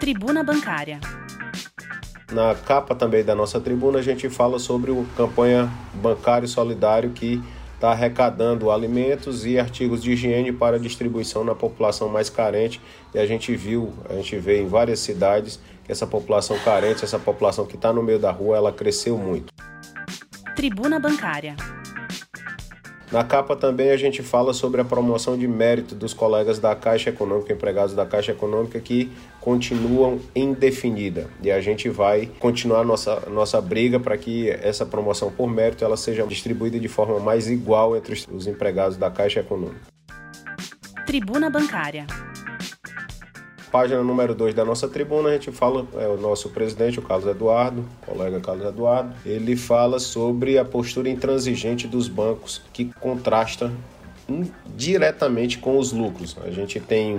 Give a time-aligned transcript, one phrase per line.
[0.00, 0.98] Tribuna Bancária.
[2.32, 7.42] Na capa também da nossa tribuna, a gente fala sobre o campanha bancário solidário que
[7.74, 12.80] está arrecadando alimentos e artigos de higiene para distribuição na população mais carente.
[13.12, 17.18] E a gente viu, a gente vê em várias cidades que essa população carente, essa
[17.18, 19.52] população que está no meio da rua, ela cresceu muito.
[20.54, 21.56] Tribuna Bancária.
[23.12, 27.10] Na capa também a gente fala sobre a promoção de mérito dos colegas da Caixa
[27.10, 31.28] Econômica, empregados da Caixa Econômica, que continuam indefinida.
[31.42, 35.98] E a gente vai continuar nossa, nossa briga para que essa promoção por mérito ela
[35.98, 39.92] seja distribuída de forma mais igual entre os empregados da Caixa Econômica.
[41.04, 42.06] Tribuna Bancária
[43.72, 47.26] página número 2 da nossa tribuna, a gente fala, é o nosso presidente, o Carlos
[47.26, 53.72] Eduardo, colega Carlos Eduardo, ele fala sobre a postura intransigente dos bancos que contrasta
[54.76, 56.36] diretamente com os lucros.
[56.44, 57.18] A gente tem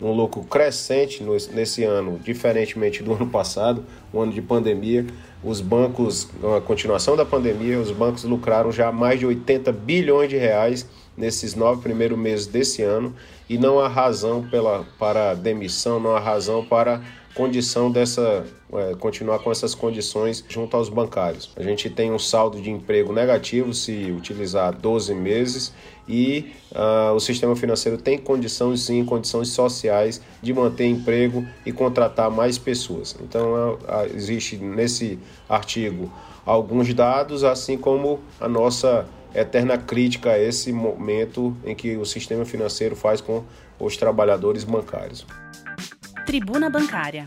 [0.00, 3.82] um lucro crescente nesse ano, diferentemente do ano passado,
[4.12, 5.06] um ano de pandemia.
[5.44, 10.38] Os bancos, na continuação da pandemia, os bancos lucraram já mais de 80 bilhões de
[10.38, 13.14] reais nesses nove primeiros meses desse ano.
[13.48, 17.02] E não há razão pela, para demissão, não há razão para
[17.34, 21.50] condição dessa é, continuar com essas condições junto aos bancários.
[21.56, 25.72] A gente tem um saldo de emprego negativo se utilizar 12 meses
[26.08, 32.30] e uh, o sistema financeiro tem condições sim, condições sociais de manter emprego e contratar
[32.30, 33.16] mais pessoas.
[33.20, 35.18] Então uh, existe nesse
[35.48, 36.12] artigo
[36.44, 42.44] alguns dados, assim como a nossa eterna crítica a esse momento em que o sistema
[42.44, 43.42] financeiro faz com
[43.80, 45.26] os trabalhadores bancários.
[46.26, 47.26] Tribuna Bancária.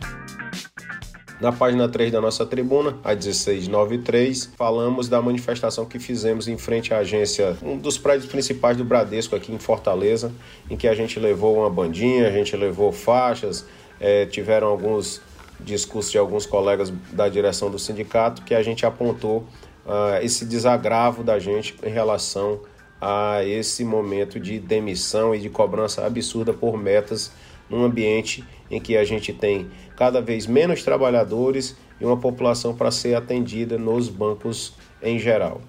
[1.40, 6.94] Na página 3 da nossa tribuna, a 1693, falamos da manifestação que fizemos em frente
[6.94, 10.34] à agência, um dos prédios principais do Bradesco aqui em Fortaleza,
[10.68, 13.66] em que a gente levou uma bandinha, a gente levou faixas,
[14.00, 15.22] é, tiveram alguns
[15.60, 19.48] discursos de alguns colegas da direção do sindicato que a gente apontou
[19.86, 22.62] uh, esse desagravo da gente em relação
[23.00, 27.32] a esse momento de demissão e de cobrança absurda por metas
[27.70, 32.92] num ambiente em que a gente tem cada vez menos trabalhadores e uma população para
[32.92, 35.62] ser atendida nos bancos em geral.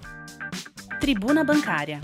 [0.99, 2.01] Tribuna Bancária.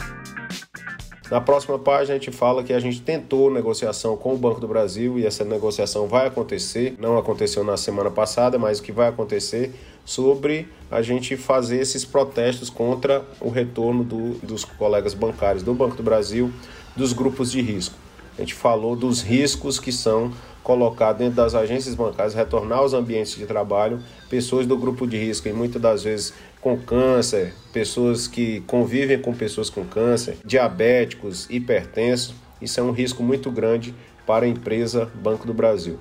[1.29, 4.67] Na próxima página a gente fala que a gente tentou negociação com o Banco do
[4.67, 6.95] Brasil e essa negociação vai acontecer.
[6.99, 9.73] Não aconteceu na semana passada, mas o que vai acontecer
[10.05, 15.95] sobre a gente fazer esses protestos contra o retorno do, dos colegas bancários do Banco
[15.95, 16.51] do Brasil
[16.95, 17.95] dos grupos de risco.
[18.37, 20.31] A gente falou dos riscos que são
[20.63, 23.99] colocados dentro das agências bancárias, retornar aos ambientes de trabalho
[24.29, 29.33] pessoas do grupo de risco e muitas das vezes com câncer, pessoas que convivem com
[29.33, 32.33] pessoas com câncer, diabéticos, hipertensos.
[32.59, 33.93] Isso é um risco muito grande
[34.25, 35.99] para a empresa Banco do Brasil.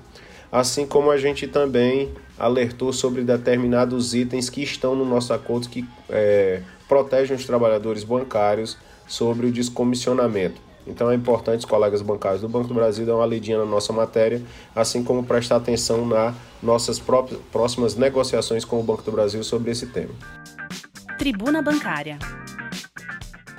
[0.50, 5.84] Assim como a gente também alertou sobre determinados itens que estão no nosso acordo que
[6.08, 10.63] é, protegem os trabalhadores bancários sobre o descomissionamento.
[10.86, 13.92] Então é importante os colegas bancários do Banco do Brasil dar uma lidinha na nossa
[13.92, 14.42] matéria,
[14.74, 19.70] assim como prestar atenção nas nossas próprias, próximas negociações com o Banco do Brasil sobre
[19.70, 20.10] esse tema.
[21.18, 22.18] Tribuna Bancária.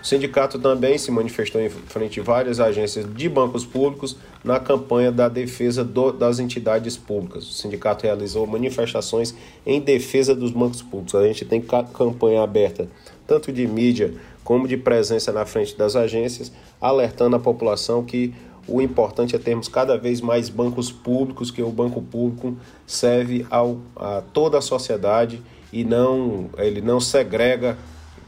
[0.06, 5.12] O sindicato também se manifestou em frente a várias agências de bancos públicos na campanha
[5.12, 7.50] da defesa do, das entidades públicas.
[7.50, 9.34] O sindicato realizou manifestações
[9.66, 11.16] em defesa dos bancos públicos.
[11.16, 12.88] A gente tem campanha aberta
[13.26, 14.14] tanto de mídia
[14.46, 18.32] como de presença na frente das agências, alertando a população que
[18.68, 22.56] o importante é termos cada vez mais bancos públicos, que o banco público
[22.86, 25.42] serve ao, a toda a sociedade
[25.74, 27.76] e não ele não segrega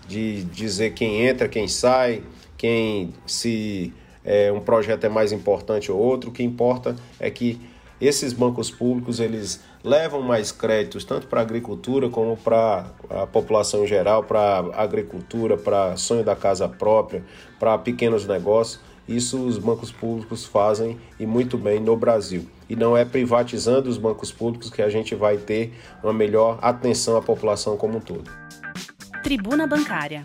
[0.08, 2.24] de dizer quem entra, quem sai,
[2.58, 3.94] quem se
[4.26, 6.32] é, um projeto é mais importante ou outro.
[6.32, 7.62] O que importa é que
[8.00, 13.84] esses bancos públicos eles levam mais créditos tanto para a agricultura como para a população
[13.84, 17.24] em geral, para a agricultura, para sonho da casa própria,
[17.60, 18.80] para pequenos negócios.
[19.08, 22.46] Isso os bancos públicos fazem e muito bem no Brasil.
[22.70, 25.74] E não é privatizando os bancos públicos que a gente vai ter
[26.04, 28.30] uma melhor atenção à população como um todo.
[29.24, 30.24] Tribuna Bancária.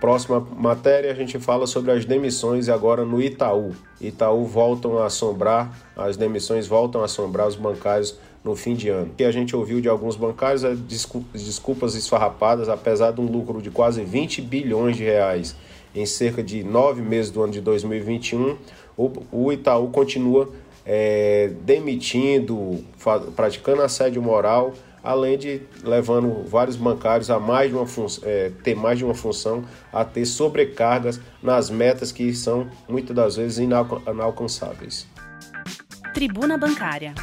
[0.00, 3.72] Próxima matéria a gente fala sobre as demissões agora no Itaú.
[4.00, 9.06] Itaú voltam a assombrar, as demissões voltam a assombrar os bancários no fim de ano.
[9.06, 13.62] O que a gente ouviu de alguns bancários é desculpas esfarrapadas, apesar de um lucro
[13.62, 15.56] de quase 20 bilhões de reais
[15.94, 18.56] em cerca de nove meses do ano de 2021,
[19.30, 20.50] o Itaú continua
[20.84, 22.84] é, demitindo,
[23.34, 27.86] praticando assédio moral além de levando vários bancários a mais de uma
[28.22, 29.62] é, ter mais de uma função,
[29.92, 35.06] a ter sobrecargas nas metas que são muitas das vezes inalcançáveis.
[36.14, 37.14] Tribuna Bancária.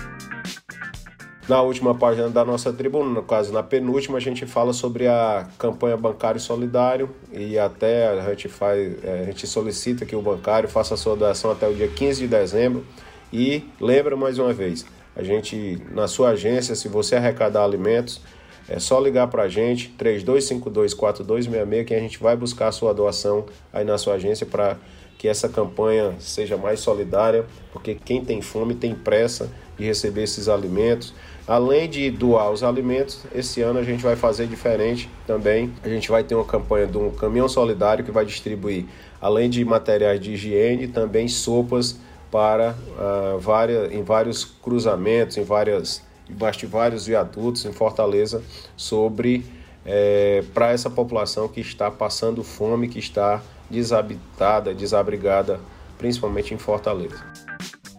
[1.50, 5.48] Na última página da nossa tribuna, no caso na penúltima, a gente fala sobre a
[5.58, 10.70] campanha bancário solidário e até a gente faz, é, a gente solicita que o bancário
[10.70, 12.86] faça a sua doação até o dia 15 de dezembro
[13.34, 14.86] e lembra mais uma vez,
[15.16, 18.22] a gente, na sua agência, se você arrecadar alimentos,
[18.70, 23.46] é só ligar para a gente, 32524266, que a gente vai buscar a sua doação
[23.74, 24.78] aí na sua agência para
[25.18, 30.48] que essa campanha seja mais solidária, porque quem tem fome tem pressa de receber esses
[30.48, 31.14] alimentos.
[31.48, 35.72] Além de doar os alimentos, esse ano a gente vai fazer diferente também.
[35.84, 38.86] A gente vai ter uma campanha de um caminhão solidário que vai distribuir,
[39.20, 42.00] além de materiais de higiene, também sopas
[42.32, 48.42] para uh, várias, em vários cruzamentos, em várias, debaixo de vários viadutos em Fortaleza,
[48.76, 49.46] sobre
[49.86, 55.60] é, para essa população que está passando fome, que está desabitada, desabrigada,
[55.98, 57.24] principalmente em Fortaleza.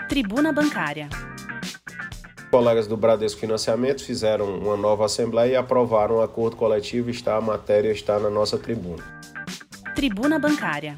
[0.08, 1.08] Tribuna Bancária.
[2.50, 7.08] Colegas do Bradesco Financiamento fizeram uma nova assembleia e aprovaram um acordo coletivo.
[7.08, 9.02] Está a matéria está na nossa tribuna.
[9.94, 10.94] Tribuna Bancária.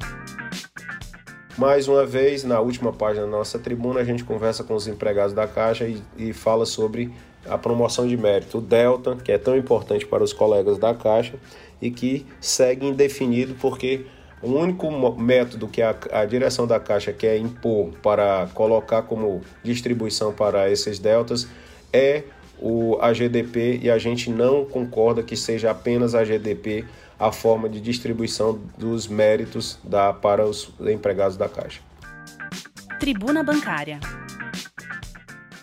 [1.57, 5.33] Mais uma vez, na última página da nossa tribuna, a gente conversa com os empregados
[5.33, 7.13] da Caixa e, e fala sobre
[7.47, 11.35] a promoção de mérito, o Delta, que é tão importante para os colegas da Caixa
[11.81, 14.05] e que segue indefinido porque
[14.41, 20.33] o único método que a, a, direção da Caixa quer impor para colocar como distribuição
[20.33, 21.47] para esses deltas
[21.93, 22.23] é
[22.59, 26.85] o AGDP e a gente não concorda que seja apenas a GDP
[27.19, 31.81] a forma de distribuição dos méritos da, para os empregados da Caixa.
[32.99, 33.99] Tribuna Bancária.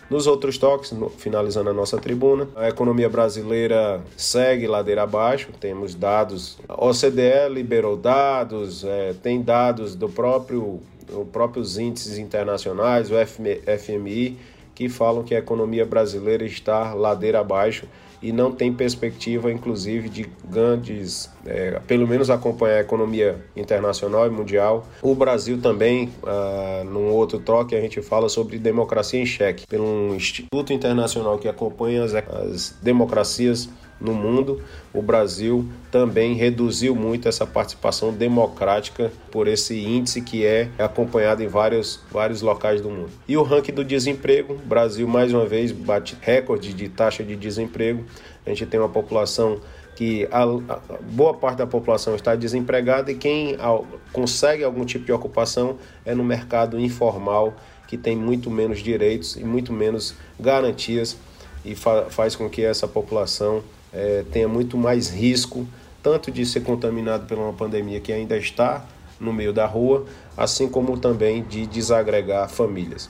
[0.09, 5.49] Nos outros toques, no, finalizando a nossa tribuna, a economia brasileira segue ladeira abaixo.
[5.59, 13.09] Temos dados, a OCDE liberou dados, é, tem dados do próprio, do próprios índices internacionais,
[13.09, 14.37] o FMI,
[14.75, 17.87] que falam que a economia brasileira está ladeira abaixo
[18.23, 24.29] e não tem perspectiva, inclusive, de grandes, é, pelo menos acompanhar a economia internacional e
[24.29, 24.87] mundial.
[25.01, 30.15] O Brasil também, ah, num outro troque, a gente fala sobre democracia em xeque, pelo
[30.15, 33.67] Instituto Internacional que acompanha as, as democracias
[34.03, 34.61] no mundo,
[34.93, 41.47] o Brasil também reduziu muito essa participação democrática por esse índice que é acompanhado em
[41.47, 43.09] vários, vários locais do mundo.
[43.27, 47.35] E o ranking do desemprego, o Brasil mais uma vez bate recorde de taxa de
[47.35, 48.03] desemprego.
[48.45, 49.59] A gente tem uma população
[49.95, 53.79] que a, a, boa parte da população está desempregada e quem a,
[54.11, 57.55] consegue algum tipo de ocupação é no mercado informal,
[57.87, 61.15] que tem muito menos direitos e muito menos garantias
[61.63, 65.67] e fa faz com que essa população é, tenha muito mais risco,
[66.01, 68.85] tanto de ser contaminado por uma pandemia que ainda está
[69.19, 73.09] no meio da rua, assim como também de desagregar famílias.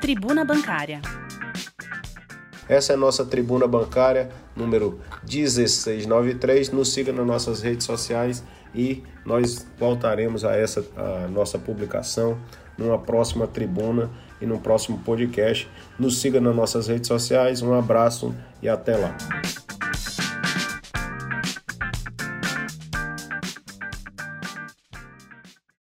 [0.00, 1.00] Tribuna Bancária.
[2.68, 6.70] Essa é a nossa tribuna bancária, número 1693.
[6.70, 8.42] Nos siga nas nossas redes sociais
[8.74, 12.38] e nós voltaremos a essa a nossa publicação
[12.76, 15.68] numa próxima tribuna e no próximo podcast.
[15.98, 17.62] Nos siga nas nossas redes sociais.
[17.62, 19.16] Um abraço e até lá.